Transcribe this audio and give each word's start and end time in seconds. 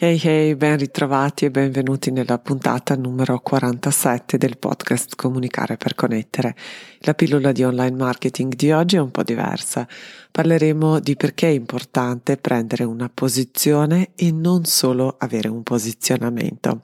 Hey 0.00 0.16
hey, 0.22 0.54
ben 0.54 0.76
ritrovati 0.76 1.44
e 1.44 1.50
benvenuti 1.50 2.12
nella 2.12 2.38
puntata 2.38 2.94
numero 2.94 3.40
47 3.40 4.38
del 4.38 4.56
podcast 4.56 5.16
Comunicare 5.16 5.76
per 5.76 5.96
connettere. 5.96 6.54
La 7.00 7.14
pillola 7.14 7.50
di 7.50 7.64
online 7.64 7.96
marketing 7.96 8.54
di 8.54 8.70
oggi 8.70 8.94
è 8.94 9.00
un 9.00 9.10
po' 9.10 9.24
diversa. 9.24 9.88
Parleremo 10.30 11.00
di 11.00 11.16
perché 11.16 11.48
è 11.48 11.50
importante 11.50 12.36
prendere 12.36 12.84
una 12.84 13.10
posizione 13.12 14.10
e 14.14 14.30
non 14.30 14.66
solo 14.66 15.16
avere 15.18 15.48
un 15.48 15.64
posizionamento. 15.64 16.82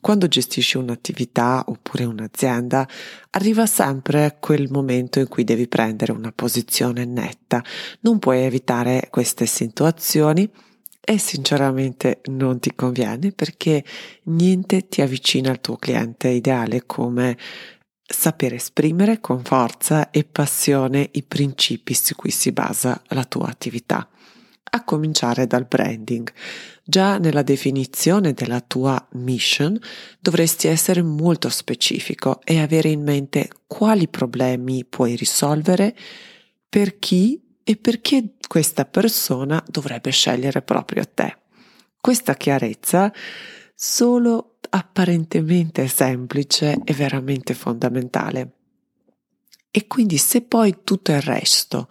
Quando 0.00 0.26
gestisci 0.26 0.78
un'attività 0.78 1.62
oppure 1.64 2.06
un'azienda, 2.06 2.88
arriva 3.30 3.66
sempre 3.66 4.38
quel 4.40 4.66
momento 4.68 5.20
in 5.20 5.28
cui 5.28 5.44
devi 5.44 5.68
prendere 5.68 6.10
una 6.10 6.32
posizione 6.34 7.04
netta. 7.04 7.62
Non 8.00 8.18
puoi 8.18 8.40
evitare 8.42 9.06
queste 9.12 9.46
situazioni 9.46 10.50
e 11.10 11.16
sinceramente 11.16 12.20
non 12.26 12.60
ti 12.60 12.74
conviene 12.74 13.32
perché 13.32 13.82
niente 14.24 14.88
ti 14.88 15.00
avvicina 15.00 15.48
al 15.48 15.58
tuo 15.62 15.76
cliente 15.78 16.28
ideale 16.28 16.84
come 16.84 17.34
sapere 18.04 18.56
esprimere 18.56 19.18
con 19.18 19.42
forza 19.42 20.10
e 20.10 20.24
passione 20.24 21.08
i 21.12 21.22
principi 21.22 21.94
su 21.94 22.14
cui 22.14 22.30
si 22.30 22.52
basa 22.52 23.00
la 23.08 23.24
tua 23.24 23.48
attività. 23.48 24.06
A 24.70 24.84
cominciare 24.84 25.46
dal 25.46 25.64
branding. 25.66 26.30
Già 26.84 27.16
nella 27.16 27.40
definizione 27.42 28.34
della 28.34 28.60
tua 28.60 29.02
mission 29.12 29.80
dovresti 30.20 30.68
essere 30.68 31.00
molto 31.00 31.48
specifico 31.48 32.42
e 32.44 32.60
avere 32.60 32.90
in 32.90 33.02
mente 33.02 33.48
quali 33.66 34.08
problemi 34.08 34.84
puoi 34.84 35.16
risolvere, 35.16 35.96
per 36.68 36.98
chi 36.98 37.47
e 37.68 37.76
perché 37.76 38.36
questa 38.48 38.86
persona 38.86 39.62
dovrebbe 39.68 40.10
scegliere 40.10 40.62
proprio 40.62 41.04
te. 41.06 41.36
Questa 42.00 42.32
chiarezza, 42.32 43.12
solo 43.74 44.56
apparentemente 44.70 45.86
semplice, 45.86 46.80
è 46.82 46.94
veramente 46.94 47.52
fondamentale. 47.52 48.52
E 49.70 49.86
quindi 49.86 50.16
se 50.16 50.40
poi 50.40 50.78
tutto 50.82 51.12
il 51.12 51.20
resto, 51.20 51.90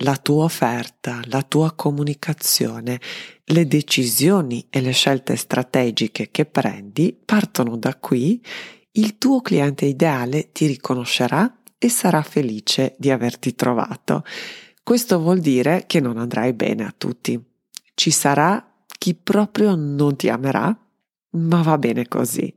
la 0.00 0.18
tua 0.18 0.44
offerta, 0.44 1.22
la 1.24 1.40
tua 1.40 1.72
comunicazione, 1.72 3.00
le 3.44 3.66
decisioni 3.66 4.66
e 4.68 4.82
le 4.82 4.92
scelte 4.92 5.36
strategiche 5.36 6.30
che 6.30 6.44
prendi 6.44 7.18
partono 7.24 7.78
da 7.78 7.94
qui, 7.96 8.44
il 8.92 9.16
tuo 9.16 9.40
cliente 9.40 9.86
ideale 9.86 10.52
ti 10.52 10.66
riconoscerà 10.66 11.60
e 11.78 11.88
sarà 11.88 12.20
felice 12.20 12.94
di 12.98 13.10
averti 13.10 13.54
trovato 13.54 14.22
questo 14.88 15.18
vuol 15.18 15.40
dire 15.40 15.84
che 15.86 16.00
non 16.00 16.16
andrai 16.16 16.54
bene 16.54 16.86
a 16.86 16.94
tutti. 16.96 17.38
Ci 17.92 18.10
sarà 18.10 18.72
chi 18.96 19.14
proprio 19.14 19.74
non 19.74 20.16
ti 20.16 20.30
amerà, 20.30 20.74
ma 21.32 21.60
va 21.60 21.76
bene 21.76 22.08
così. 22.08 22.50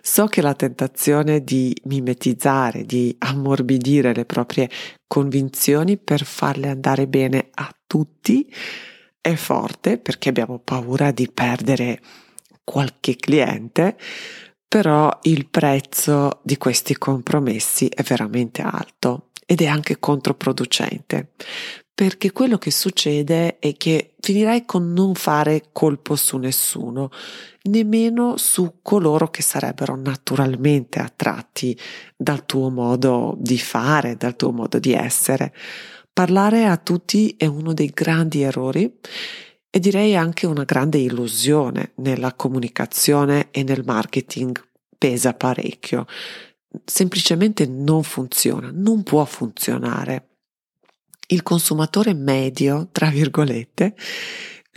So 0.00 0.26
che 0.26 0.40
la 0.40 0.54
tentazione 0.54 1.42
di 1.42 1.76
mimetizzare, 1.86 2.84
di 2.84 3.12
ammorbidire 3.18 4.14
le 4.14 4.24
proprie 4.24 4.70
convinzioni 5.08 5.96
per 5.96 6.24
farle 6.24 6.68
andare 6.68 7.08
bene 7.08 7.48
a 7.52 7.74
tutti 7.84 8.48
è 9.20 9.34
forte 9.34 9.98
perché 9.98 10.28
abbiamo 10.28 10.60
paura 10.60 11.10
di 11.10 11.28
perdere 11.28 12.00
qualche 12.62 13.16
cliente, 13.16 13.96
però 14.68 15.10
il 15.22 15.48
prezzo 15.48 16.38
di 16.44 16.56
questi 16.56 16.96
compromessi 16.96 17.88
è 17.88 18.02
veramente 18.04 18.62
alto 18.62 19.30
ed 19.46 19.60
è 19.60 19.66
anche 19.66 19.98
controproducente 19.98 21.32
perché 21.94 22.32
quello 22.32 22.58
che 22.58 22.72
succede 22.72 23.60
è 23.60 23.76
che 23.76 24.14
finirai 24.20 24.64
con 24.64 24.92
non 24.92 25.14
fare 25.14 25.66
colpo 25.70 26.16
su 26.16 26.38
nessuno, 26.38 27.10
nemmeno 27.62 28.36
su 28.36 28.78
coloro 28.82 29.28
che 29.28 29.42
sarebbero 29.42 29.94
naturalmente 29.94 30.98
attratti 30.98 31.78
dal 32.16 32.46
tuo 32.46 32.68
modo 32.68 33.36
di 33.38 33.58
fare, 33.58 34.16
dal 34.16 34.34
tuo 34.34 34.50
modo 34.50 34.80
di 34.80 34.92
essere. 34.92 35.54
Parlare 36.12 36.66
a 36.66 36.76
tutti 36.78 37.36
è 37.38 37.46
uno 37.46 37.72
dei 37.72 37.92
grandi 37.94 38.42
errori 38.42 38.92
e 39.70 39.78
direi 39.78 40.16
anche 40.16 40.46
una 40.46 40.64
grande 40.64 40.98
illusione 40.98 41.92
nella 41.96 42.34
comunicazione 42.34 43.48
e 43.52 43.62
nel 43.62 43.84
marketing 43.84 44.60
pesa 44.98 45.32
parecchio 45.32 46.06
semplicemente 46.84 47.66
non 47.66 48.02
funziona, 48.02 48.70
non 48.72 49.02
può 49.02 49.24
funzionare. 49.24 50.28
Il 51.26 51.42
consumatore 51.42 52.14
medio, 52.14 52.88
tra 52.92 53.08
virgolette, 53.08 53.94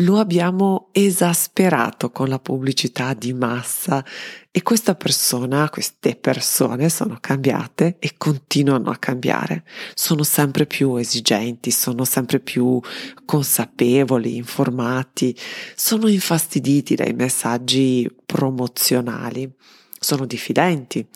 lo 0.02 0.19
abbiamo 0.19 0.90
esasperato 0.91 2.12
con 2.12 2.30
la 2.30 2.38
pubblicità 2.38 3.13
di 3.13 3.34
massa 3.34 4.06
e 4.52 4.62
questa 4.62 4.94
persona, 4.94 5.69
queste 5.69 6.16
persone 6.16 6.90
sono 6.90 7.18
cambiate 7.19 7.97
e 8.00 8.13
continuano 8.18 8.91
a 8.91 8.97
cambiare. 8.97 9.63
Sono 9.96 10.24
sempre 10.24 10.68
più 10.68 10.96
esigenti, 10.96 11.72
sono 11.72 12.06
sempre 12.06 12.40
più 12.40 12.80
consapevoli, 13.25 14.36
informati, 14.36 15.36
sono 15.75 16.07
infastiditi 16.07 16.94
dai 16.94 17.13
messaggi 17.13 18.07
promozionali, 18.25 19.52
sono 20.00 20.25
diffidenti 20.28 21.07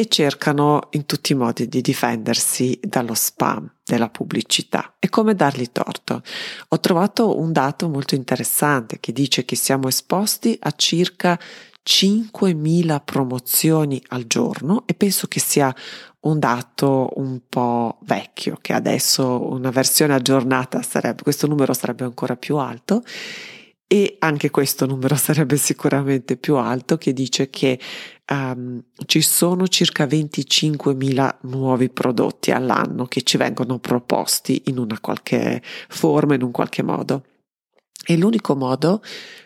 e 0.00 0.06
cercano 0.06 0.86
in 0.90 1.06
tutti 1.06 1.32
i 1.32 1.34
modi 1.34 1.66
di 1.66 1.80
difendersi 1.80 2.78
dallo 2.80 3.14
spam 3.14 3.68
della 3.84 4.08
pubblicità. 4.08 4.94
E 5.00 5.08
come 5.08 5.34
dargli 5.34 5.72
torto? 5.72 6.22
Ho 6.68 6.78
trovato 6.78 7.36
un 7.36 7.50
dato 7.50 7.88
molto 7.88 8.14
interessante 8.14 9.00
che 9.00 9.10
dice 9.12 9.44
che 9.44 9.56
siamo 9.56 9.88
esposti 9.88 10.56
a 10.60 10.70
circa 10.76 11.36
5.000 11.84 13.00
promozioni 13.04 14.00
al 14.10 14.28
giorno 14.28 14.84
e 14.86 14.94
penso 14.94 15.26
che 15.26 15.40
sia 15.40 15.74
un 16.20 16.38
dato 16.38 17.10
un 17.16 17.40
po' 17.48 17.98
vecchio, 18.02 18.56
che 18.60 18.74
adesso 18.74 19.50
una 19.50 19.70
versione 19.70 20.14
aggiornata 20.14 20.80
sarebbe, 20.80 21.24
questo 21.24 21.48
numero 21.48 21.72
sarebbe 21.72 22.04
ancora 22.04 22.36
più 22.36 22.56
alto 22.58 23.02
e 23.90 24.16
anche 24.20 24.50
questo 24.50 24.86
numero 24.86 25.16
sarebbe 25.16 25.56
sicuramente 25.56 26.36
più 26.36 26.56
alto 26.56 26.98
che 26.98 27.12
dice 27.12 27.50
che 27.50 27.80
um, 28.30 28.80
ci 29.06 29.22
sono 29.22 29.66
circa 29.66 30.04
25.000 30.04 31.36
nuovi 31.42 31.88
prodotti 31.88 32.52
all'anno 32.52 33.06
che 33.06 33.22
ci 33.22 33.38
vengono 33.38 33.78
proposti 33.78 34.62
in 34.66 34.78
una 34.78 35.00
qualche 35.00 35.62
forma, 35.88 36.34
in 36.34 36.42
un 36.42 36.52
qualche 36.52 36.82
modo. 36.82 37.24
E 38.10 38.16
l'unico 38.16 38.56
modo 38.56 39.02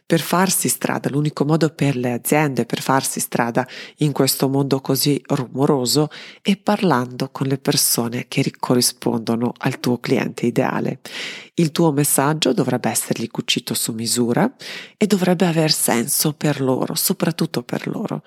per 0.06 0.20
farsi 0.20 0.68
strada, 0.68 1.08
l'unico 1.08 1.44
modo 1.44 1.70
per 1.70 1.96
le 1.96 2.12
aziende 2.12 2.64
per 2.64 2.80
farsi 2.80 3.18
strada 3.18 3.66
in 3.96 4.12
questo 4.12 4.48
mondo 4.48 4.80
così 4.80 5.20
rumoroso 5.26 6.10
è 6.40 6.56
parlando 6.56 7.30
con 7.32 7.48
le 7.48 7.58
persone 7.58 8.26
che 8.28 8.52
corrispondono 8.56 9.52
al 9.58 9.80
tuo 9.80 9.98
cliente 9.98 10.46
ideale. 10.46 11.00
Il 11.54 11.72
tuo 11.72 11.90
messaggio 11.90 12.52
dovrebbe 12.52 12.88
essergli 12.88 13.26
cucito 13.26 13.74
su 13.74 13.90
misura 13.94 14.48
e 14.96 15.08
dovrebbe 15.08 15.46
aver 15.46 15.72
senso 15.72 16.32
per 16.32 16.60
loro, 16.60 16.94
soprattutto 16.94 17.64
per 17.64 17.88
loro. 17.88 18.22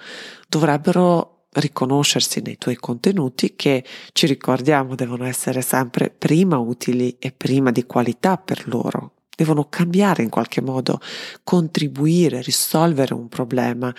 Dovrebbero 0.50 1.46
riconoscersi 1.54 2.42
nei 2.42 2.58
tuoi 2.58 2.76
contenuti 2.76 3.56
che 3.56 3.86
ci 4.12 4.28
ricordiamo 4.28 4.96
devono 4.96 5.24
essere 5.24 5.62
sempre 5.62 6.10
prima 6.10 6.58
utili 6.58 7.16
e 7.20 7.32
prima 7.32 7.72
di 7.72 7.86
qualità 7.86 8.36
per 8.36 8.68
loro, 8.68 9.15
devono 9.36 9.68
cambiare 9.70 10.24
in 10.24 10.30
qualche 10.30 10.62
modo, 10.62 11.00
contribuire, 11.44 12.42
risolvere 12.42 13.14
un 13.14 13.28
problema 13.28 13.94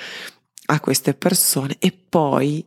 a 0.67 0.81
queste 0.81 1.15
persone 1.15 1.77
e 1.79 1.93
poi 1.93 2.65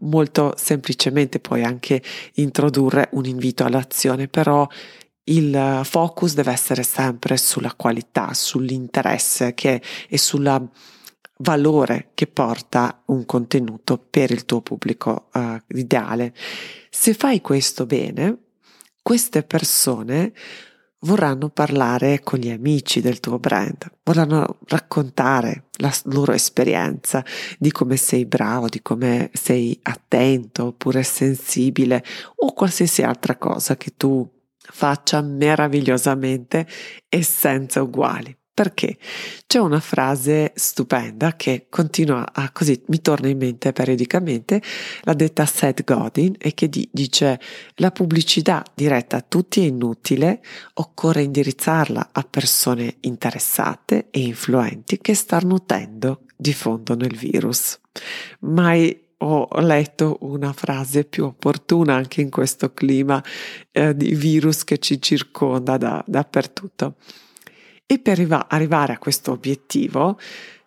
molto 0.00 0.54
semplicemente 0.56 1.38
puoi 1.40 1.62
anche 1.62 2.02
introdurre 2.34 3.08
un 3.12 3.24
invito 3.24 3.64
all'azione, 3.64 4.28
però 4.28 4.66
il 5.28 5.80
focus 5.82 6.34
deve 6.34 6.52
essere 6.52 6.82
sempre 6.82 7.36
sulla 7.36 7.72
qualità, 7.74 8.32
sull'interesse 8.32 9.54
che, 9.54 9.80
e 10.08 10.18
sul 10.18 10.68
valore 11.38 12.10
che 12.14 12.26
porta 12.26 13.02
un 13.06 13.26
contenuto 13.26 13.98
per 13.98 14.30
il 14.30 14.44
tuo 14.44 14.60
pubblico 14.60 15.28
uh, 15.32 15.58
ideale. 15.68 16.32
Se 16.90 17.12
fai 17.12 17.40
questo 17.40 17.86
bene, 17.86 18.38
queste 19.02 19.42
persone 19.42 20.32
vorranno 21.00 21.48
parlare 21.50 22.20
con 22.20 22.38
gli 22.38 22.50
amici 22.50 23.00
del 23.00 23.20
tuo 23.20 23.38
brand, 23.38 23.90
vorranno 24.02 24.58
raccontare 24.66 25.64
la 25.78 25.92
loro 26.04 26.32
esperienza 26.32 27.24
di 27.58 27.70
come 27.70 27.96
sei 27.96 28.24
bravo, 28.24 28.68
di 28.68 28.80
come 28.82 29.30
sei 29.32 29.78
attento 29.82 30.66
oppure 30.66 31.02
sensibile 31.02 32.02
o 32.36 32.52
qualsiasi 32.52 33.02
altra 33.02 33.36
cosa 33.36 33.76
che 33.76 33.94
tu 33.96 34.28
faccia 34.58 35.20
meravigliosamente 35.20 36.66
e 37.08 37.22
senza 37.22 37.82
uguali. 37.82 38.36
Perché 38.56 38.96
c'è 39.46 39.58
una 39.58 39.80
frase 39.80 40.52
stupenda 40.54 41.36
che 41.36 41.66
continua 41.68 42.32
a 42.32 42.48
così 42.52 42.82
mi 42.86 43.02
torna 43.02 43.28
in 43.28 43.36
mente 43.36 43.70
periodicamente, 43.74 44.62
l'ha 45.02 45.12
detta 45.12 45.44
Seth 45.44 45.84
Godin 45.84 46.36
e 46.38 46.54
che 46.54 46.70
di, 46.70 46.88
dice 46.90 47.38
la 47.74 47.90
pubblicità 47.90 48.64
diretta 48.74 49.18
a 49.18 49.24
tutti 49.28 49.60
è 49.60 49.66
inutile, 49.66 50.40
occorre 50.72 51.20
indirizzarla 51.20 52.08
a 52.12 52.22
persone 52.22 52.96
interessate 53.00 54.06
e 54.10 54.20
influenti 54.20 55.00
che 55.02 55.12
starnutendo 55.12 56.22
diffondono 56.34 57.04
il 57.04 57.14
virus. 57.14 57.78
Mai 58.40 59.04
ho 59.18 59.48
letto 59.60 60.16
una 60.20 60.54
frase 60.54 61.04
più 61.04 61.26
opportuna 61.26 61.94
anche 61.94 62.22
in 62.22 62.30
questo 62.30 62.72
clima 62.72 63.22
eh, 63.70 63.94
di 63.94 64.14
virus 64.14 64.64
che 64.64 64.78
ci 64.78 64.98
circonda 64.98 65.76
da, 65.76 66.02
dappertutto. 66.06 66.94
E 67.86 68.00
per 68.00 68.44
arrivare 68.48 68.92
a 68.92 68.98
questo 68.98 69.30
obiettivo 69.30 70.18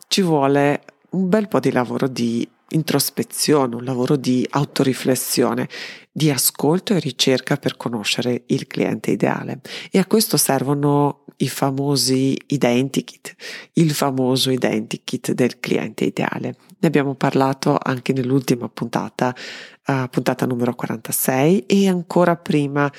ci 0.08 0.22
vuole 0.22 0.82
un 1.12 1.28
bel 1.28 1.50
po' 1.50 1.60
di 1.60 1.72
lavoro 1.72 2.08
di 2.08 2.48
introspezione, 2.70 3.76
un 3.76 3.84
lavoro 3.84 4.16
di 4.16 4.48
autoriflessione, 4.50 5.68
di 6.12 6.30
ascolto 6.30 6.94
e 6.94 7.00
ricerca 7.00 7.58
per 7.58 7.78
conoscere 7.78 8.44
il 8.48 8.68
cliente 8.68 9.12
ideale. 9.12 9.60
E 9.92 10.00
a 10.00 10.06
questo 10.06 10.38
servono 10.38 11.26
i 11.38 11.50
famosi 11.50 12.38
identikit, 12.48 13.36
il 13.74 13.92
famoso 13.92 14.50
identikit 14.50 15.32
del 15.34 15.60
cliente 15.60 16.06
ideale. 16.06 16.56
Ne 16.80 16.88
abbiamo 16.88 17.16
parlato 17.16 17.78
anche 17.82 18.14
nell'ultima 18.14 18.70
puntata, 18.70 19.36
uh, 19.88 20.08
puntata 20.10 20.46
numero 20.46 20.76
46 20.76 21.66
e 21.66 21.88
ancora 21.88 22.36
prima 22.36 22.92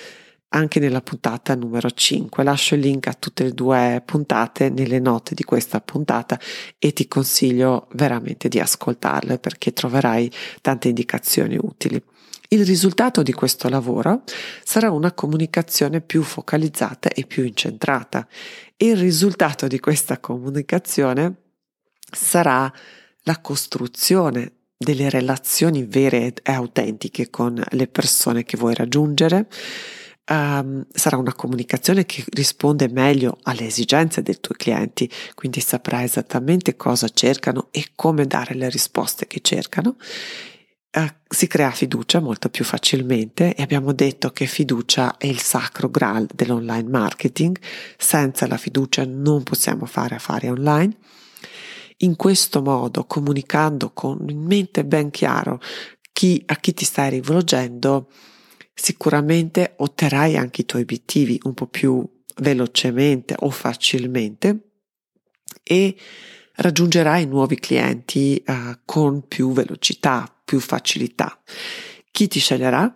anche 0.50 0.80
nella 0.80 1.00
puntata 1.00 1.54
numero 1.54 1.90
5. 1.90 2.42
Lascio 2.42 2.74
il 2.74 2.80
link 2.80 3.06
a 3.06 3.14
tutte 3.14 3.46
e 3.46 3.52
due 3.52 4.02
puntate 4.04 4.70
nelle 4.70 4.98
note 4.98 5.34
di 5.34 5.44
questa 5.44 5.80
puntata 5.80 6.38
e 6.78 6.92
ti 6.92 7.06
consiglio 7.06 7.88
veramente 7.92 8.48
di 8.48 8.58
ascoltarle 8.58 9.38
perché 9.38 9.72
troverai 9.72 10.30
tante 10.60 10.88
indicazioni 10.88 11.56
utili. 11.60 12.02
Il 12.52 12.64
risultato 12.64 13.22
di 13.22 13.32
questo 13.32 13.68
lavoro 13.68 14.24
sarà 14.64 14.90
una 14.90 15.12
comunicazione 15.12 16.00
più 16.00 16.22
focalizzata 16.22 17.08
e 17.10 17.24
più 17.24 17.44
incentrata. 17.44 18.26
Il 18.76 18.96
risultato 18.96 19.68
di 19.68 19.78
questa 19.78 20.18
comunicazione 20.18 21.34
sarà 22.10 22.72
la 23.22 23.40
costruzione 23.40 24.54
delle 24.76 25.10
relazioni 25.10 25.84
vere 25.84 26.34
e 26.42 26.52
autentiche 26.52 27.30
con 27.30 27.62
le 27.70 27.86
persone 27.86 28.42
che 28.42 28.56
vuoi 28.56 28.74
raggiungere, 28.74 29.46
um, 30.30 30.86
sarà 30.90 31.16
una 31.16 31.34
comunicazione 31.34 32.06
che 32.06 32.24
risponde 32.30 32.88
meglio 32.88 33.38
alle 33.42 33.66
esigenze 33.66 34.22
dei 34.22 34.40
tuoi 34.40 34.56
clienti, 34.56 35.10
quindi 35.34 35.60
saprai 35.60 36.04
esattamente 36.04 36.76
cosa 36.76 37.08
cercano 37.08 37.68
e 37.70 37.88
come 37.94 38.26
dare 38.26 38.54
le 38.54 38.70
risposte 38.70 39.26
che 39.26 39.40
cercano. 39.42 39.96
Uh, 40.92 41.06
si 41.28 41.46
crea 41.46 41.70
fiducia 41.70 42.18
molto 42.18 42.48
più 42.48 42.64
facilmente 42.64 43.54
e 43.54 43.62
abbiamo 43.62 43.92
detto 43.92 44.30
che 44.30 44.46
fiducia 44.46 45.16
è 45.18 45.26
il 45.26 45.40
sacro 45.40 45.88
graal 45.88 46.26
dell'online 46.32 46.88
marketing. 46.88 47.58
Senza 47.96 48.46
la 48.46 48.56
fiducia 48.56 49.04
non 49.04 49.42
possiamo 49.42 49.86
fare 49.86 50.16
affari 50.16 50.48
online. 50.48 50.96
In 51.98 52.16
questo 52.16 52.62
modo, 52.62 53.04
comunicando 53.04 53.92
con 53.92 54.24
in 54.28 54.42
mente 54.42 54.84
ben 54.84 55.10
chiaro 55.10 55.60
chi, 56.12 56.42
a 56.46 56.56
chi 56.56 56.74
ti 56.74 56.84
stai 56.84 57.10
rivolgendo, 57.10 58.08
sicuramente 58.74 59.74
otterrai 59.76 60.36
anche 60.36 60.62
i 60.62 60.66
tuoi 60.66 60.82
obiettivi 60.82 61.38
un 61.44 61.54
po' 61.54 61.66
più 61.66 62.06
velocemente 62.36 63.34
o 63.38 63.50
facilmente 63.50 64.70
e 65.62 65.96
raggiungerai 66.54 67.26
nuovi 67.26 67.56
clienti 67.56 68.42
uh, 68.46 68.78
con 68.84 69.26
più 69.26 69.52
velocità, 69.52 70.32
più 70.44 70.60
facilità. 70.60 71.40
Chi 72.10 72.28
ti 72.28 72.38
sceglierà? 72.38 72.94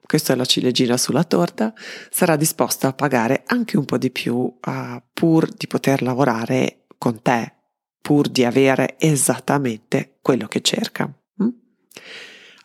Questa 0.00 0.32
è 0.32 0.36
la 0.36 0.44
ciliegina 0.44 0.96
sulla 0.96 1.22
torta, 1.22 1.72
sarà 2.10 2.34
disposto 2.34 2.88
a 2.88 2.92
pagare 2.92 3.44
anche 3.46 3.76
un 3.76 3.84
po' 3.84 3.96
di 3.96 4.10
più 4.10 4.34
uh, 4.34 5.02
pur 5.12 5.48
di 5.48 5.68
poter 5.68 6.02
lavorare 6.02 6.86
con 6.98 7.22
te, 7.22 7.54
pur 8.00 8.28
di 8.28 8.44
avere 8.44 8.96
esattamente 8.98 10.18
quello 10.20 10.48
che 10.48 10.62
cerca. 10.62 11.12
Mm? 11.42 11.48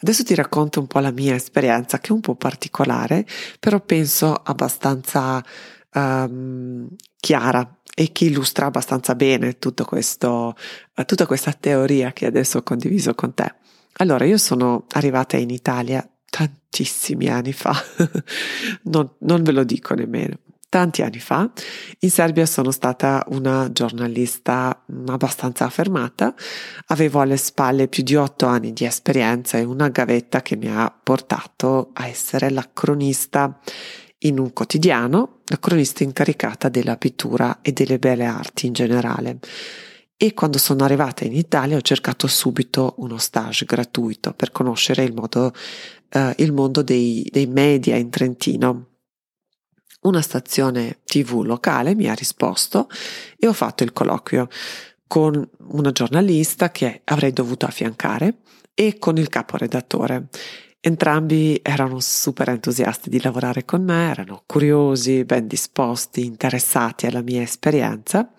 Adesso 0.06 0.24
ti 0.24 0.36
racconto 0.36 0.80
un 0.80 0.86
po' 0.86 1.00
la 1.00 1.10
mia 1.10 1.34
esperienza, 1.34 1.98
che 1.98 2.10
è 2.10 2.12
un 2.12 2.20
po' 2.20 2.36
particolare, 2.36 3.26
però 3.60 3.80
penso 3.80 4.36
abbastanza 4.36 5.44
um, 5.96 6.88
chiara 7.20 7.80
e 7.92 8.12
che 8.12 8.26
illustra 8.26 8.68
abbastanza 8.68 9.16
bene 9.16 9.58
questo, 9.58 10.56
tutta 11.08 11.26
questa 11.26 11.54
teoria 11.54 12.14
che 12.14 12.28
adesso 12.28 12.60
ho 12.60 12.62
condiviso 12.62 13.16
con 13.16 13.34
te. 13.34 13.52
Allora, 13.94 14.26
io 14.26 14.38
sono 14.38 14.86
arrivata 14.92 15.38
in 15.38 15.50
Italia 15.50 16.08
tantissimi 16.30 17.28
anni 17.28 17.54
fa, 17.54 17.74
non, 18.84 19.10
non 19.22 19.42
ve 19.42 19.52
lo 19.54 19.64
dico 19.64 19.96
nemmeno 19.96 20.38
tanti 20.76 21.04
anni 21.04 21.20
fa. 21.20 21.50
In 22.00 22.12
Serbia 22.12 22.46
sono 22.46 22.70
stata 22.70 23.24
una 23.30 23.72
giornalista 23.72 24.84
mm, 24.92 25.08
abbastanza 25.08 25.64
affermata, 25.64 26.36
avevo 26.88 27.22
alle 27.22 27.38
spalle 27.38 27.88
più 27.88 28.04
di 28.04 28.18
otto 28.18 28.46
anni 28.46 28.74
di 28.74 28.84
esperienza 28.84 29.58
e 29.58 29.64
una 29.64 29.88
gavetta 29.88 30.42
che 30.42 30.58
mi 30.58 30.68
ha 30.68 30.94
portato 31.02 31.92
a 31.94 32.08
essere 32.08 32.50
la 32.50 32.70
cronista 32.74 33.58
in 34.20 34.38
un 34.38 34.52
quotidiano, 34.52 35.44
la 35.46 35.60
cronista 35.60 36.04
incaricata 36.04 36.68
della 36.68 36.98
pittura 36.98 37.60
e 37.62 37.72
delle 37.72 37.98
belle 37.98 38.26
arti 38.26 38.66
in 38.66 38.74
generale. 38.74 39.40
E 40.18 40.34
quando 40.34 40.58
sono 40.58 40.84
arrivata 40.84 41.24
in 41.24 41.34
Italia 41.34 41.78
ho 41.78 41.82
cercato 41.82 42.28
subito 42.28 42.96
uno 42.98 43.18
stage 43.18 43.64
gratuito 43.64 44.34
per 44.34 44.52
conoscere 44.52 45.06
il, 45.06 45.14
modo, 45.14 45.54
eh, 46.10 46.34
il 46.40 46.52
mondo 46.52 46.82
dei, 46.82 47.26
dei 47.32 47.48
media 47.48 47.96
in 47.96 48.10
Trentino 48.10 48.90
una 50.06 50.22
stazione 50.22 51.00
tv 51.04 51.42
locale 51.44 51.96
mi 51.96 52.10
ha 52.10 52.14
risposto 52.14 52.88
e 53.38 53.48
ho 53.48 53.54
fatto 53.54 53.84
il 53.84 53.94
colloquio 53.94 54.48
con 55.08 55.48
una 55.68 55.92
giornalista 55.92 56.72
che 56.72 57.02
avrei 57.04 57.32
dovuto 57.34 57.66
affiancare 57.66 58.38
e 58.74 58.98
con 58.98 59.18
il 59.18 59.30
caporedattore. 59.30 60.28
Entrambi 60.80 61.60
erano 61.64 62.00
super 62.00 62.50
entusiasti 62.50 63.10
di 63.10 63.22
lavorare 63.22 63.66
con 63.66 63.84
me, 63.84 64.10
erano 64.10 64.44
curiosi, 64.46 65.26
ben 65.26 65.48
disposti, 65.48 66.26
interessati 66.26 67.08
alla 67.08 67.22
mia 67.22 67.42
esperienza 67.42 68.32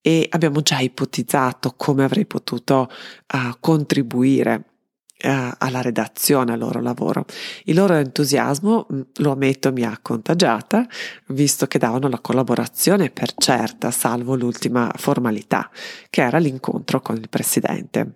e 0.00 0.26
abbiamo 0.30 0.60
già 0.60 0.78
ipotizzato 0.78 1.74
come 1.76 2.04
avrei 2.04 2.26
potuto 2.26 2.90
uh, 3.32 3.56
contribuire 3.60 4.73
alla 5.22 5.80
redazione, 5.80 6.52
al 6.52 6.58
loro 6.58 6.80
lavoro. 6.80 7.24
Il 7.64 7.76
loro 7.76 7.94
entusiasmo, 7.94 8.86
mm, 8.92 9.00
lo 9.16 9.32
ammetto, 9.32 9.72
mi 9.72 9.84
ha 9.84 9.98
contagiata, 10.00 10.86
visto 11.28 11.66
che 11.66 11.78
davano 11.78 12.08
la 12.08 12.20
collaborazione 12.20 13.10
per 13.10 13.32
certa, 13.36 13.90
salvo 13.90 14.34
l'ultima 14.36 14.90
formalità, 14.96 15.70
che 16.10 16.22
era 16.22 16.38
l'incontro 16.38 17.00
con 17.00 17.16
il 17.16 17.28
presidente. 17.28 18.12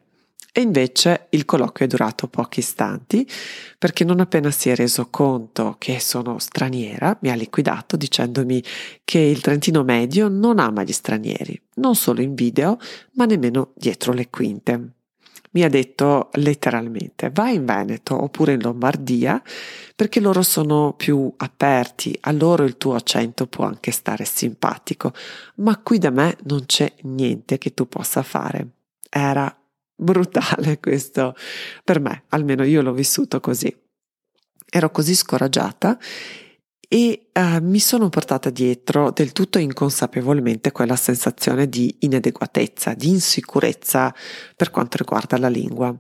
E 0.50 0.62
invece 0.62 1.26
il 1.30 1.44
colloquio 1.44 1.86
è 1.86 1.88
durato 1.88 2.26
pochi 2.26 2.60
istanti 2.60 3.28
perché 3.78 4.02
non 4.02 4.18
appena 4.18 4.50
si 4.50 4.70
è 4.70 4.74
reso 4.74 5.06
conto 5.08 5.76
che 5.78 6.00
sono 6.00 6.38
straniera 6.38 7.16
mi 7.20 7.30
ha 7.30 7.34
liquidato 7.34 7.96
dicendomi 7.96 8.64
che 9.04 9.20
il 9.20 9.40
Trentino 9.40 9.84
medio 9.84 10.26
non 10.26 10.58
ama 10.58 10.82
gli 10.82 10.92
stranieri, 10.92 11.60
non 11.74 11.94
solo 11.94 12.22
in 12.22 12.34
video 12.34 12.78
ma 13.12 13.26
nemmeno 13.26 13.72
dietro 13.76 14.12
le 14.12 14.30
quinte 14.30 14.97
mi 15.50 15.62
ha 15.62 15.68
detto 15.68 16.28
letteralmente 16.34 17.30
vai 17.32 17.54
in 17.54 17.64
Veneto 17.64 18.20
oppure 18.22 18.52
in 18.52 18.60
Lombardia 18.60 19.42
perché 19.96 20.20
loro 20.20 20.42
sono 20.42 20.92
più 20.96 21.32
aperti, 21.38 22.16
a 22.22 22.32
loro 22.32 22.64
il 22.64 22.76
tuo 22.76 22.94
accento 22.94 23.46
può 23.46 23.64
anche 23.64 23.90
stare 23.90 24.24
simpatico, 24.24 25.12
ma 25.56 25.76
qui 25.78 25.98
da 25.98 26.10
me 26.10 26.36
non 26.44 26.66
c'è 26.66 26.92
niente 27.02 27.58
che 27.58 27.74
tu 27.74 27.88
possa 27.88 28.22
fare. 28.22 28.68
Era 29.10 29.52
brutale 29.96 30.78
questo 30.80 31.34
per 31.82 31.98
me, 32.00 32.24
almeno 32.28 32.62
io 32.62 32.80
l'ho 32.82 32.92
vissuto 32.92 33.40
così. 33.40 33.74
Ero 34.70 34.90
così 34.90 35.14
scoraggiata 35.14 35.98
e 36.88 37.28
uh, 37.34 37.62
mi 37.62 37.78
sono 37.80 38.08
portata 38.08 38.48
dietro 38.48 39.10
del 39.10 39.32
tutto 39.32 39.58
inconsapevolmente 39.58 40.72
quella 40.72 40.96
sensazione 40.96 41.68
di 41.68 41.94
inadeguatezza, 42.00 42.94
di 42.94 43.08
insicurezza 43.10 44.14
per 44.56 44.70
quanto 44.70 44.96
riguarda 44.96 45.36
la 45.36 45.48
lingua. 45.48 45.94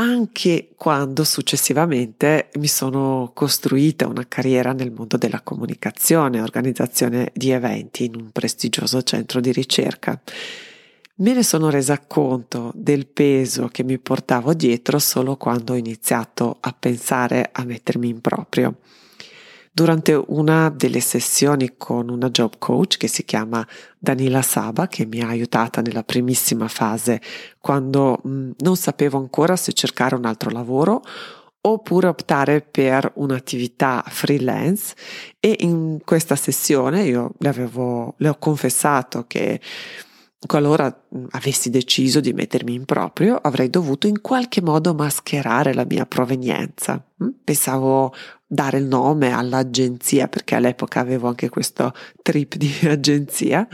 anche 0.00 0.74
quando 0.76 1.24
successivamente 1.24 2.50
mi 2.58 2.68
sono 2.68 3.32
costruita 3.34 4.06
una 4.06 4.26
carriera 4.28 4.72
nel 4.72 4.92
mondo 4.92 5.16
della 5.16 5.40
comunicazione, 5.40 6.40
organizzazione 6.40 7.32
di 7.34 7.50
eventi 7.50 8.04
in 8.04 8.14
un 8.14 8.30
prestigioso 8.30 9.02
centro 9.02 9.40
di 9.40 9.50
ricerca. 9.50 10.20
Me 11.16 11.32
ne 11.34 11.42
sono 11.42 11.68
resa 11.68 11.98
conto 12.06 12.70
del 12.76 13.08
peso 13.08 13.66
che 13.66 13.82
mi 13.82 13.98
portavo 13.98 14.54
dietro 14.54 15.00
solo 15.00 15.36
quando 15.36 15.72
ho 15.72 15.76
iniziato 15.76 16.58
a 16.60 16.72
pensare 16.78 17.48
a 17.50 17.64
mettermi 17.64 18.08
in 18.08 18.20
proprio. 18.20 18.78
Durante 19.78 20.20
una 20.26 20.70
delle 20.70 20.98
sessioni 20.98 21.74
con 21.76 22.08
una 22.08 22.30
job 22.30 22.54
coach 22.58 22.96
che 22.96 23.06
si 23.06 23.24
chiama 23.24 23.64
Danila 23.96 24.42
Saba, 24.42 24.88
che 24.88 25.06
mi 25.06 25.20
ha 25.20 25.28
aiutata 25.28 25.80
nella 25.82 26.02
primissima 26.02 26.66
fase, 26.66 27.20
quando 27.60 28.18
mh, 28.20 28.50
non 28.58 28.74
sapevo 28.74 29.18
ancora 29.18 29.54
se 29.54 29.72
cercare 29.72 30.16
un 30.16 30.24
altro 30.24 30.50
lavoro 30.50 31.00
oppure 31.60 32.08
optare 32.08 32.60
per 32.60 33.08
un'attività 33.14 34.02
freelance. 34.04 34.96
E 35.38 35.58
in 35.60 36.00
questa 36.04 36.34
sessione 36.34 37.04
io 37.04 37.34
le, 37.38 37.48
avevo, 37.48 38.14
le 38.16 38.30
ho 38.30 38.36
confessato 38.36 39.26
che 39.28 39.60
qualora 40.46 41.04
avessi 41.30 41.68
deciso 41.70 42.20
di 42.20 42.32
mettermi 42.32 42.74
in 42.74 42.84
proprio, 42.84 43.36
avrei 43.36 43.70
dovuto 43.70 44.06
in 44.06 44.20
qualche 44.20 44.62
modo 44.62 44.94
mascherare 44.94 45.74
la 45.74 45.84
mia 45.84 46.06
provenienza. 46.06 47.02
Pensavo 47.42 48.14
dare 48.46 48.78
il 48.78 48.86
nome 48.86 49.32
all'agenzia, 49.32 50.28
perché 50.28 50.54
all'epoca 50.54 51.00
avevo 51.00 51.28
anche 51.28 51.48
questo 51.48 51.92
trip 52.22 52.54
di 52.56 52.72
agenzia. 52.86 53.66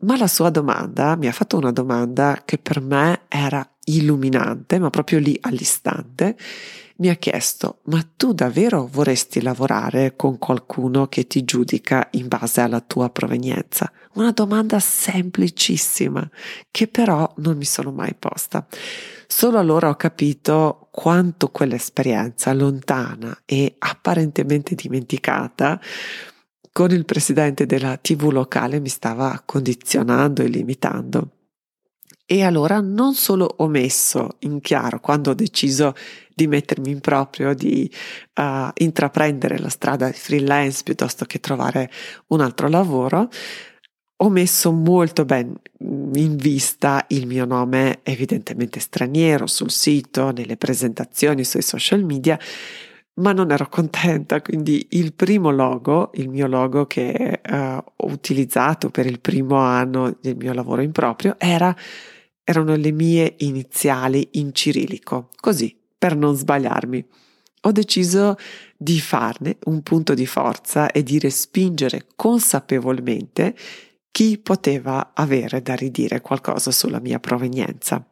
Ma 0.00 0.16
la 0.16 0.26
sua 0.26 0.50
domanda 0.50 1.14
mi 1.14 1.28
ha 1.28 1.32
fatto 1.32 1.56
una 1.56 1.70
domanda 1.70 2.42
che 2.44 2.58
per 2.58 2.80
me 2.80 3.22
era 3.28 3.66
illuminante, 3.84 4.80
ma 4.80 4.90
proprio 4.90 5.20
lì 5.20 5.38
all'istante, 5.42 6.36
mi 6.96 7.08
ha 7.08 7.14
chiesto, 7.14 7.80
ma 7.84 8.06
tu 8.16 8.32
davvero 8.32 8.88
vorresti 8.90 9.40
lavorare 9.40 10.14
con 10.16 10.38
qualcuno 10.38 11.08
che 11.08 11.26
ti 11.26 11.44
giudica 11.44 12.08
in 12.12 12.28
base 12.28 12.60
alla 12.60 12.80
tua 12.80 13.10
provenienza? 13.10 13.90
Una 14.14 14.32
domanda 14.32 14.78
semplicissima 14.78 16.28
che 16.70 16.88
però 16.88 17.32
non 17.38 17.56
mi 17.56 17.64
sono 17.64 17.92
mai 17.92 18.14
posta. 18.14 18.66
Solo 19.26 19.58
allora 19.58 19.88
ho 19.88 19.96
capito 19.96 20.88
quanto 20.90 21.48
quell'esperienza 21.48 22.52
lontana 22.52 23.42
e 23.46 23.76
apparentemente 23.78 24.74
dimenticata 24.74 25.80
con 26.70 26.90
il 26.90 27.04
presidente 27.04 27.66
della 27.66 27.96
TV 27.96 28.30
locale 28.30 28.80
mi 28.80 28.88
stava 28.88 29.42
condizionando 29.44 30.42
e 30.42 30.48
limitando. 30.48 31.30
E 32.32 32.44
allora 32.44 32.80
non 32.80 33.12
solo 33.12 33.44
ho 33.58 33.68
messo 33.68 34.36
in 34.38 34.62
chiaro 34.62 35.00
quando 35.00 35.32
ho 35.32 35.34
deciso 35.34 35.92
di 36.34 36.46
mettermi 36.46 36.88
in 36.88 37.00
proprio, 37.00 37.52
di 37.52 37.92
uh, 38.36 38.70
intraprendere 38.72 39.58
la 39.58 39.68
strada 39.68 40.10
freelance 40.12 40.82
piuttosto 40.82 41.26
che 41.26 41.40
trovare 41.40 41.90
un 42.28 42.40
altro 42.40 42.68
lavoro, 42.68 43.28
ho 44.16 44.30
messo 44.30 44.72
molto 44.72 45.26
ben 45.26 45.54
in 45.80 46.36
vista 46.36 47.04
il 47.08 47.26
mio 47.26 47.44
nome 47.44 47.98
evidentemente 48.02 48.80
straniero 48.80 49.46
sul 49.46 49.70
sito, 49.70 50.30
nelle 50.30 50.56
presentazioni 50.56 51.44
sui 51.44 51.60
social 51.60 52.02
media, 52.02 52.38
ma 53.14 53.32
non 53.32 53.50
ero 53.50 53.68
contenta, 53.68 54.40
quindi 54.40 54.86
il 54.92 55.12
primo 55.12 55.50
logo, 55.50 56.12
il 56.14 56.30
mio 56.30 56.46
logo 56.46 56.86
che 56.86 57.42
uh, 57.46 57.54
ho 57.54 58.06
utilizzato 58.06 58.88
per 58.88 59.04
il 59.04 59.20
primo 59.20 59.56
anno 59.56 60.16
del 60.18 60.36
mio 60.36 60.54
lavoro 60.54 60.80
in 60.80 60.92
proprio, 60.92 61.34
era, 61.36 61.76
erano 62.44 62.76
le 62.76 62.90
mie 62.92 63.34
iniziali 63.38 64.28
in 64.32 64.54
cirillico, 64.54 65.28
così 65.40 65.76
per 65.96 66.16
non 66.16 66.34
sbagliarmi. 66.34 67.04
Ho 67.64 67.72
deciso 67.72 68.36
di 68.76 69.00
farne 69.00 69.58
un 69.66 69.82
punto 69.82 70.14
di 70.14 70.26
forza 70.26 70.90
e 70.90 71.02
di 71.04 71.18
respingere 71.20 72.06
consapevolmente 72.16 73.54
chi 74.10 74.38
poteva 74.38 75.12
avere 75.14 75.62
da 75.62 75.74
ridire 75.74 76.20
qualcosa 76.20 76.72
sulla 76.72 76.98
mia 76.98 77.20
provenienza. 77.20 78.04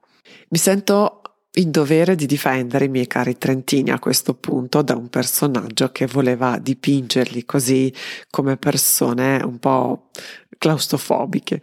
Mi 0.51 0.59
sento 0.59 1.21
in 1.55 1.73
dovere 1.73 2.15
di 2.15 2.27
difendere 2.27 2.85
i 2.85 2.89
miei 2.89 3.09
cari 3.09 3.37
trentini 3.37 3.91
a 3.91 3.99
questo 3.99 4.35
punto 4.35 4.83
da 4.83 4.95
un 4.95 5.09
personaggio 5.09 5.91
che 5.91 6.07
voleva 6.07 6.59
dipingerli 6.59 7.45
così 7.45 7.93
come 8.31 8.57
persone 8.57 9.43
un 9.43 9.59
po' 9.59 10.11
claustrofobiche 10.59 11.61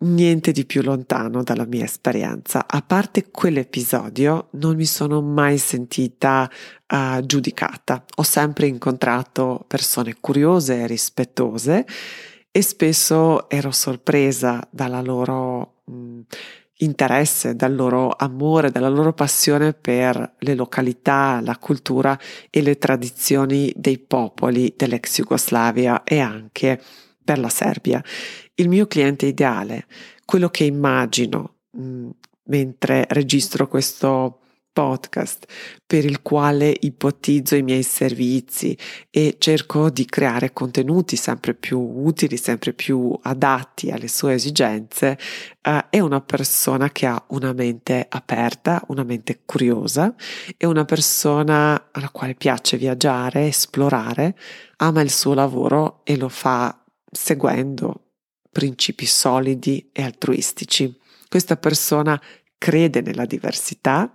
niente 0.00 0.52
di 0.52 0.64
più 0.64 0.82
lontano 0.82 1.42
dalla 1.42 1.66
mia 1.66 1.84
esperienza. 1.84 2.66
A 2.66 2.82
parte 2.82 3.30
quell'episodio, 3.30 4.48
non 4.52 4.76
mi 4.76 4.84
sono 4.84 5.20
mai 5.20 5.58
sentita 5.58 6.50
uh, 6.88 7.24
giudicata. 7.24 8.04
Ho 8.16 8.22
sempre 8.22 8.66
incontrato 8.66 9.64
persone 9.66 10.16
curiose 10.20 10.80
e 10.80 10.86
rispettose 10.86 11.86
e 12.50 12.62
spesso 12.62 13.48
ero 13.48 13.70
sorpresa 13.70 14.66
dalla 14.70 15.00
loro 15.00 15.82
mh, 15.84 16.20
interesse, 16.78 17.54
dal 17.54 17.74
loro 17.74 18.14
amore, 18.16 18.70
dalla 18.70 18.88
loro 18.88 19.12
passione 19.12 19.74
per 19.74 20.34
le 20.38 20.54
località, 20.54 21.40
la 21.42 21.56
cultura 21.58 22.18
e 22.48 22.62
le 22.62 22.78
tradizioni 22.78 23.72
dei 23.76 23.98
popoli 23.98 24.72
dell'ex 24.76 25.16
Jugoslavia 25.16 26.02
e 26.04 26.20
anche 26.20 26.80
per 27.22 27.38
la 27.38 27.50
Serbia 27.50 28.02
il 28.60 28.68
mio 28.68 28.86
cliente 28.86 29.26
ideale, 29.26 29.86
quello 30.24 30.50
che 30.50 30.64
immagino 30.64 31.54
mm, 31.76 32.10
mentre 32.44 33.06
registro 33.08 33.68
questo 33.68 34.40
podcast 34.72 35.46
per 35.84 36.04
il 36.04 36.22
quale 36.22 36.74
ipotizzo 36.78 37.56
i 37.56 37.62
miei 37.62 37.82
servizi 37.82 38.76
e 39.10 39.36
cerco 39.38 39.90
di 39.90 40.04
creare 40.04 40.52
contenuti 40.52 41.16
sempre 41.16 41.54
più 41.54 41.80
utili, 41.80 42.36
sempre 42.36 42.72
più 42.72 43.18
adatti 43.22 43.90
alle 43.90 44.06
sue 44.06 44.34
esigenze, 44.34 45.18
uh, 45.62 45.86
è 45.90 45.98
una 45.98 46.20
persona 46.20 46.90
che 46.90 47.06
ha 47.06 47.22
una 47.28 47.52
mente 47.52 48.06
aperta, 48.08 48.82
una 48.88 49.02
mente 49.02 49.40
curiosa, 49.44 50.14
è 50.56 50.66
una 50.66 50.84
persona 50.84 51.88
alla 51.90 52.10
quale 52.10 52.34
piace 52.34 52.76
viaggiare, 52.76 53.46
esplorare, 53.46 54.36
ama 54.76 55.00
il 55.00 55.10
suo 55.10 55.34
lavoro 55.34 56.00
e 56.04 56.16
lo 56.16 56.28
fa 56.28 56.84
seguendo 57.10 58.09
principi 58.50 59.06
solidi 59.06 59.90
e 59.92 60.02
altruistici. 60.02 60.98
Questa 61.28 61.56
persona 61.56 62.20
crede 62.58 63.00
nella 63.00 63.24
diversità 63.24 64.12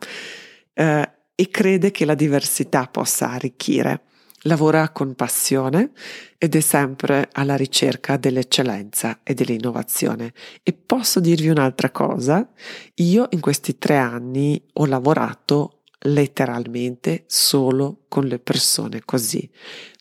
eh, 0.73 1.09
e 1.33 1.49
crede 1.49 1.91
che 1.91 2.05
la 2.05 2.15
diversità 2.15 2.87
possa 2.87 3.31
arricchire. 3.31 4.01
Lavora 4.47 4.89
con 4.89 5.15
passione 5.15 5.91
ed 6.37 6.55
è 6.55 6.59
sempre 6.59 7.29
alla 7.31 7.55
ricerca 7.55 8.15
dell'eccellenza 8.17 9.21
e 9.23 9.33
dell'innovazione. 9.33 10.33
E 10.61 10.73
posso 10.73 11.19
dirvi 11.19 11.49
un'altra 11.49 11.89
cosa, 11.89 12.47
io 12.95 13.27
in 13.31 13.39
questi 13.39 13.79
tre 13.79 13.97
anni 13.97 14.63
ho 14.73 14.85
lavorato 14.85 15.81
letteralmente 16.05 17.23
solo 17.25 18.05
con 18.07 18.25
le 18.25 18.37
persone 18.37 19.01
così. 19.03 19.49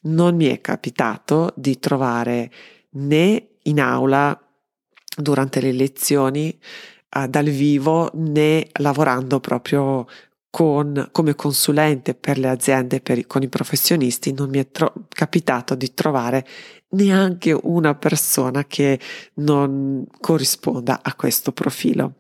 Non 0.03 0.37
mi 0.37 0.47
è 0.47 0.61
capitato 0.61 1.55
di 1.57 1.79
trovare 1.79 2.53
né 2.91 3.54
in 3.65 3.81
aula 3.81 4.39
durante 5.17 5.61
le 5.61 5.73
lezioni 5.73 6.57
uh, 7.17 7.27
dal 7.27 7.47
vivo 7.47 8.11
né 8.15 8.69
lavorando 8.79 9.41
proprio 9.41 10.07
con, 10.55 11.09
come 11.11 11.35
consulente 11.35 12.15
per 12.15 12.39
le 12.39 12.49
aziende, 12.49 13.01
per, 13.01 13.27
con 13.27 13.43
i 13.43 13.49
professionisti, 13.49 14.33
non 14.33 14.51
mi 14.51 14.59
è 14.59 14.71
tro- 14.71 14.93
capitato 15.09 15.75
di 15.75 15.93
trovare 15.95 16.47
neanche 16.91 17.51
una 17.61 17.97
persona 17.97 18.65
che 18.65 19.01
non 19.35 20.07
corrisponda 20.21 21.01
a 21.03 21.15
questo 21.15 21.51
profilo. 21.51 22.15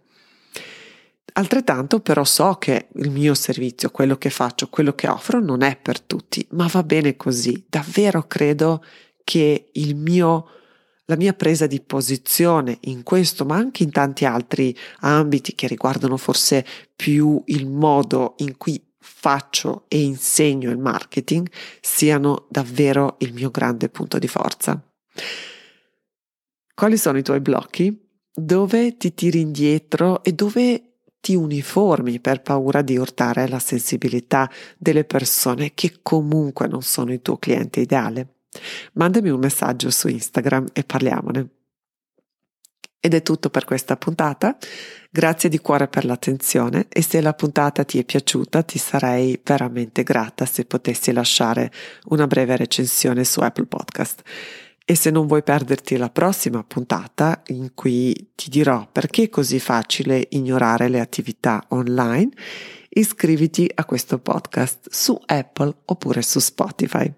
Altrettanto 1.35 2.01
però 2.01 2.25
so 2.25 2.57
che 2.59 2.89
il 2.97 3.11
mio 3.11 3.35
servizio, 3.35 3.91
quello 3.91 4.17
che 4.17 4.31
faccio, 4.31 4.69
quello 4.69 4.95
che 4.95 5.07
offro 5.07 5.41
non 5.41 5.63
è 5.63 5.77
per 5.77 6.01
tutti, 6.01 6.45
ma 6.51 6.67
va 6.67 6.83
bene 6.83 7.17
così. 7.17 7.65
Davvero 7.69 8.25
credo 8.27 8.83
che 9.23 9.71
il 9.73 9.95
mio 9.95 10.49
la 11.07 11.17
mia 11.17 11.35
presa 11.35 11.67
di 11.67 11.81
posizione 11.81 12.79
in 12.83 13.03
questo, 13.03 13.45
ma 13.45 13.57
anche 13.57 13.83
in 13.83 13.91
tanti 13.91 14.25
altri 14.25 14.77
ambiti 15.01 15.55
che 15.55 15.67
riguardano 15.67 16.17
forse 16.17 16.65
più 16.95 17.43
il 17.47 17.67
modo 17.67 18.35
in 18.39 18.57
cui 18.57 18.83
faccio 18.99 19.85
e 19.89 20.01
insegno 20.01 20.71
il 20.71 20.79
marketing, 20.79 21.51
siano 21.81 22.47
davvero 22.49 23.17
il 23.19 23.35
mio 23.35 23.51
grande 23.51 23.89
punto 23.89 24.19
di 24.19 24.29
forza. 24.29 24.83
Quali 26.75 26.97
sono 26.97 27.19
i 27.19 27.23
tuoi 27.23 27.41
blocchi? 27.41 28.03
Dove 28.35 28.97
ti 28.97 29.15
tiri 29.15 29.41
indietro 29.41 30.25
e 30.25 30.33
dove 30.33 30.95
ti 31.21 31.35
uniformi 31.35 32.21
per 32.21 32.43
paura 32.43 32.83
di 32.83 32.97
urtare 32.97 33.47
la 33.49 33.59
sensibilità 33.59 34.51
delle 34.77 35.05
persone 35.05 35.73
che 35.73 36.01
comunque 36.03 36.67
non 36.67 36.83
sono 36.83 37.13
il 37.13 37.23
tuo 37.23 37.39
cliente 37.39 37.81
ideale? 37.81 38.34
Mandami 38.95 39.31
un 39.31 39.41
messaggio 39.41 39.91
su 39.91 40.09
Instagram 40.09 40.67
e 40.73 40.85
parliamone. 40.85 41.49
Ed 43.05 43.13
è 43.13 43.23
tutto 43.23 43.51
per 43.51 43.65
questa 43.67 43.97
puntata. 43.99 44.57
Grazie 45.11 45.51
di 45.51 45.59
cuore 45.59 45.89
per 45.89 46.07
l'attenzione 46.07 46.87
e 46.89 47.03
se 47.03 47.21
la 47.21 47.35
puntata 47.35 47.85
ti 47.85 47.99
è 47.99 48.05
piaciuta 48.05 48.63
ti 48.63 48.79
sarei 48.79 49.39
veramente 49.45 50.03
grata 50.03 50.47
se 50.47 50.65
potessi 50.65 51.13
lasciare 51.13 51.71
una 52.07 52.27
breve 52.27 52.57
recensione 52.57 53.25
su 53.25 53.41
Apple 53.41 53.67
Podcast. 53.67 54.23
E 54.87 54.95
se 54.97 55.11
non 55.11 55.27
vuoi 55.27 55.43
perderti 55.43 55.97
la 55.97 56.11
prossima 56.11 56.65
puntata 56.65 57.43
in 57.49 57.75
cui 57.75 58.33
ti 58.35 58.51
dirò 58.51 58.89
perché 58.91 59.25
è 59.25 59.29
così 59.29 59.59
facile 59.59 60.27
ignorare 60.31 60.89
le 60.89 61.01
attività 61.01 61.63
online, 61.69 62.31
iscriviti 62.89 63.71
a 63.75 63.85
questo 63.85 64.19
podcast 64.19 64.89
su 64.91 65.19
Apple 65.27 65.75
oppure 65.85 66.23
su 66.23 66.39
Spotify. 66.39 67.13